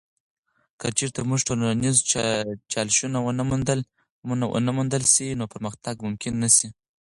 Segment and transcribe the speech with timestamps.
[0.79, 1.95] که چیرته موږ ټولنیز
[2.71, 3.17] چالشونه
[4.59, 6.67] ونه موندل سي، نو پرمختګ ممکن نه سي.